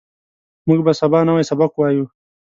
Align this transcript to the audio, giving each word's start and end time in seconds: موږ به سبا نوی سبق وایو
موږ 0.67 0.79
به 0.85 0.91
سبا 0.99 1.19
نوی 1.27 1.43
سبق 1.49 1.71
وایو 1.75 2.05